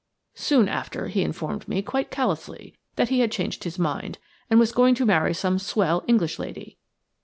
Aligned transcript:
Soon 0.33 0.67
after, 0.67 1.09
he 1.09 1.21
informed 1.21 1.67
me, 1.67 1.83
quite 1.83 2.09
callously, 2.09 2.75
that 2.95 3.09
he 3.09 3.19
had 3.19 3.31
changed 3.31 3.63
his 3.65 3.77
mind, 3.77 4.17
and 4.49 4.59
was 4.59 4.71
going 4.71 4.95
to 4.95 5.05
marry 5.05 5.31
some 5.35 5.59
swell 5.59 6.03
English 6.07 6.39
lady. 6.39 6.79